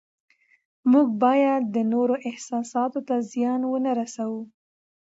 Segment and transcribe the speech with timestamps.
[0.91, 4.41] موږ باید د نورو احساساتو ته زیان ونه رسوو